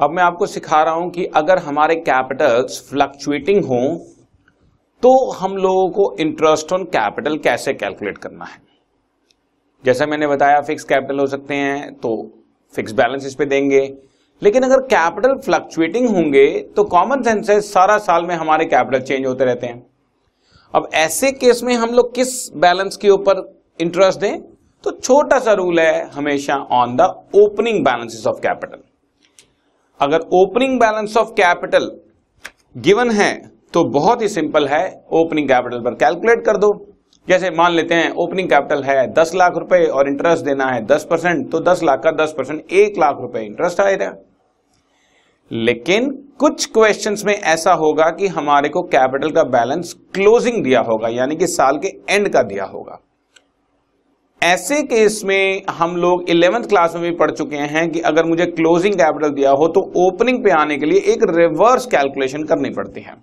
अब 0.00 0.10
मैं 0.10 0.22
आपको 0.22 0.46
सिखा 0.46 0.82
रहा 0.82 0.94
हूँ 0.94 1.10
कि 1.10 1.24
अगर 1.36 1.58
हमारे 1.58 1.94
कैपिटल्स 1.96 2.78
फ्लक्चुएटिंग 2.90 3.64
हो 3.64 3.80
तो 5.02 5.10
हम 5.30 5.56
लोगों 5.56 5.88
को 5.90 6.04
इंटरेस्ट 6.20 6.72
ऑन 6.72 6.84
कैपिटल 6.84 7.36
कैसे 7.38 7.72
कैलकुलेट 7.74 8.18
करना 8.18 8.44
है? 8.44 8.56
जैसा 9.84 10.06
मैंने 10.06 10.26
बताया 10.26 10.60
फिक्स 10.60 10.84
कैपिटल 10.84 11.18
हो 11.20 11.26
सकते 11.26 11.54
हैं 11.54 11.92
तो 11.94 12.16
फिक्स 12.74 12.92
बैलेंस 12.92 13.26
इस 13.26 13.34
पे 13.34 13.44
देंगे। 13.44 13.80
लेकिन 14.42 14.62
अगर 14.62 14.86
कैपिटल 14.86 15.38
फ्लक्चुएटिंग 15.38 16.08
होंगे 16.08 16.46
तो 16.76 16.84
कॉमन 16.86 17.22
सेंस 17.22 17.50
है, 17.50 17.60
सारा 17.60 17.98
साल 17.98 18.26
में 18.26 18.34
हमारे 18.34 18.64
कैपिटल 18.64 19.04
चेंज 19.04 19.26
होते 19.26 19.44
रहते 19.44 19.66
हैं। 19.66 19.82
अब 20.74 20.88
ऐसे 20.96 21.32
केस 21.32 21.62
में 21.64 21.74
हम 21.74 21.90
लोग 21.90 22.14
किस 22.14 22.36
बैलेंस 22.56 22.96
के 22.96 23.10
ऊपर 23.10 23.48
इंटरेस्ट 23.80 24.20
दें? 24.20 24.40
तो 24.84 24.90
छोटा 24.92 25.38
सा 25.38 25.52
रूल 25.52 25.80
है, 25.80 26.10
हमेशा 26.10 26.56
on 26.72 26.96
the 26.96 27.14
opening 27.36 27.84
balances 27.84 28.26
of 28.26 28.40
capital 28.40 28.82
अगर 30.00 30.20
opening 30.34 30.78
balance 30.80 31.16
of 31.16 31.28
capital 31.32 31.90
given 32.76 33.10
है 33.10 33.32
तो 33.74 33.82
बहुत 33.90 34.22
ही 34.22 34.28
सिंपल 34.28 34.66
है 34.68 34.84
ओपनिंग 35.12 35.48
कैपिटल 35.48 35.80
पर 35.80 35.94
कैलकुलेट 35.94 36.44
कर 36.46 36.56
दो। 36.56 36.70
जैसे 37.28 37.50
मान 37.50 37.72
लेते 37.72 37.94
हैं 37.94 38.10
ओपनिंग 38.18 38.48
कैपिटल 38.48 38.82
है 38.84 39.06
दस 39.12 39.32
लाख 39.34 39.56
रुपए 39.56 39.84
और 39.86 40.08
इंटरेस्ट 40.08 40.44
देना 40.44 40.66
है 40.66 40.84
दस 40.86 41.06
परसेंट 41.10 41.50
तो 41.52 41.60
दस 41.62 41.82
लाख 41.82 42.00
का 42.04 42.10
दस 42.24 42.34
परसेंट 42.38 42.72
एक 42.74 42.98
लाख 42.98 43.20
रुपए 43.20 43.40
इंटरेस्ट 43.40 43.80
आएगा। 43.80 44.12
लेकिन 45.50 46.10
कुछ 46.38 46.66
क्वेश्चंस 46.66 47.24
में 47.24 47.34
ऐसा 47.34 47.72
होगा 47.74 48.10
कि 48.10 48.26
हमारे 48.28 48.68
को 48.68 48.82
कैपिटल 48.88 49.30
का 49.30 49.42
बैलेंस 49.50 49.92
क्लोजिंग 50.14 50.62
दिया 50.64 50.80
होगा, 50.80 51.08
यानी 51.08 51.36
कि 51.36 51.46
साल 51.48 51.78
के 51.78 51.88
एंड 52.08 52.28
का 52.28 52.42
दिया 52.42 52.64
होगा। 52.64 52.98
ऐसे 54.42 54.82
केस 54.82 55.20
में 55.24 55.62
हम 55.70 55.96
लोग 55.96 56.30
इलेवेंथ 56.30 56.62
क्लास 56.64 56.94
में 56.94 57.02
भी 57.02 57.10
पढ़ 57.16 57.30
चुके 57.30 57.56
हैं 57.72 57.88
कि 57.90 58.00
अगर 58.00 58.24
मुझे 58.24 58.46
क्लोजिंग 58.48 58.94
कैपिटल 58.94 59.30
दिया 59.30 59.50
हो 59.52 59.66
तो 59.68 59.80
ओपनिंग 59.98 60.42
पे 60.44 60.50
आने 60.50 60.76
के 60.78 60.86
लिए 60.86 61.00
एक 61.12 61.24
रिवर्स 61.30 61.86
कैलकुलेशन 61.86 62.44
करनी 62.44 62.70
पड़ती 62.70 63.00
है। 63.00 63.14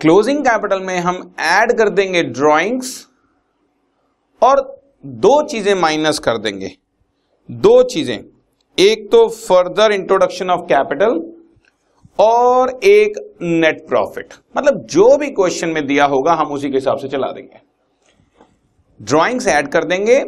क्लोजिंग 0.00 0.40
कैपिटल 0.40 0.80
में 0.80 0.98
हम 0.98 1.22
ऐड 1.40 1.76
कर 1.78 1.88
देंगे 1.90 2.22
ड्राइंग्स 2.22 2.94
और 4.42 4.60
दो 5.06 5.42
चीज़ें 5.48 5.74
माइनस 5.76 6.18
कर 6.18 6.38
देंगे। 6.38 6.74
दो 7.48 7.82
चीज़ें। 7.84 8.18
एक 8.78 9.08
तो 9.12 9.26
फर्दर 9.28 9.92
इंट्रोडक्शन 9.92 10.50
ऑफ़ 10.50 10.60
कैपिटल 10.68 11.20
और 12.18 12.78
एक 12.84 13.18
नेट 13.42 13.86
प्रॉफिट 13.88 14.34
मतलब 14.54 14.86
जो 14.90 15.16
भी 15.18 15.30
क्वेश्चन 15.32 15.68
में 15.68 15.86
दिया 15.86 16.04
होगा 16.06 16.32
हम 16.34 16.52
उसी 16.52 16.70
के 16.70 16.76
हिसाब 16.76 16.98
से 16.98 17.08
चला 17.08 17.32
देंगे। 17.32 17.70
ड्राइंग्स 19.02 19.46
ऐड 19.48 19.68
कर 19.68 19.84
देंगे 19.84 20.18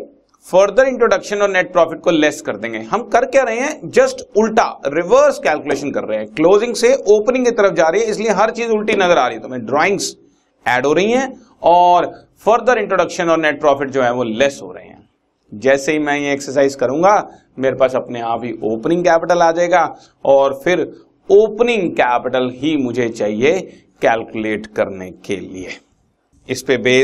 फर्दर 0.47 0.86
इंट्रोडक्शन 0.86 1.42
और 1.42 1.50
नेट 1.50 1.72
प्रॉफिट 1.72 2.00
को 2.00 2.11
लेस 2.11 2.41
कर 2.41 2.56
देंगे। 2.56 2.78
हम 2.81 3.03
कर 3.08 3.25
क्या 3.27 3.42
रहे 3.42 3.61
हैं? 3.61 3.91
जस्ट 3.91 4.20
उल्टा 4.36 4.66
रिवर्स 4.86 5.39
कैलकुलेशन 5.39 5.91
कर 5.91 6.05
रहे 6.05 6.19
हैं। 6.19 6.27
क्लोजिंग 6.34 6.75
से 6.75 6.94
ओपनिंग 7.11 7.44
की 7.44 7.50
तरफ़ 7.53 7.75
जा 7.75 7.89
रही 7.89 8.00
है, 8.00 8.11
इसलिए 8.11 8.31
हर 8.33 8.50
चीज़ 8.50 8.70
उल्टी 8.70 8.92
नज़र 8.94 9.19
आ 9.19 9.27
रही 9.27 9.36
है। 9.36 9.42
तो 9.42 9.66
ड्राइंग्स 9.66 10.16
ऐड 10.66 10.86
हो 10.86 10.92
रही 10.92 11.12
हैं 11.12 11.33
और 11.64 12.06
फर्दर 12.44 12.78
इंट्रोडक्शन 12.78 13.31
और 13.31 13.39
नेट 13.39 13.61
प्रॉफिट 13.61 13.91
जो 13.91 14.03
है 14.03 14.12
वो 14.12 14.25
लेस 14.25 14.58
हो 14.62 14.72
रहे 14.72 14.84
हैं। 14.84 15.03
जैसे 15.53 15.92
ही 15.92 15.98
मैं 15.98 16.19
ये 16.19 16.33
एक्सरसाइज 16.33 16.75
करूँगा, 16.75 17.16
मेरे 17.59 17.77
पास 17.77 17.94
अपने 17.97 18.20
आप 18.22 18.44
ही 18.44 18.53
ओपनिंग 18.64 19.05
कैपिटल 19.05 19.42
आ 19.42 19.50
जाएगा 19.53 19.84
और 20.25 20.61
फिर 20.64 20.81
ओपनिंग 21.28 21.91
कैपिटल 21.92 22.50
ही 22.55 22.77
मुझे 22.77 23.09
चाहिए 23.09 23.61
कैलकुलेट 24.03 24.66
करने 24.77 25.11
के 25.27 25.36
लिए। 25.36 25.78
इस 26.48 26.62
पे 26.62 26.77
base 26.78 27.03